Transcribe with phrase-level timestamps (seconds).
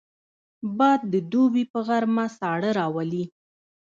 [0.77, 3.25] باد د دوبي په غرمه ساړه راولي